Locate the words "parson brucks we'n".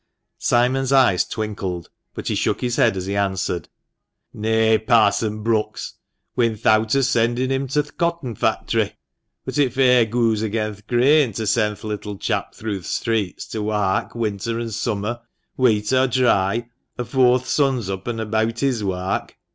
4.79-6.57